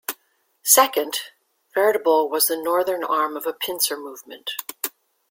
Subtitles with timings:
[0.63, 1.13] Second,
[1.75, 4.49] "Veritable" was the northern arm of a pincer movement.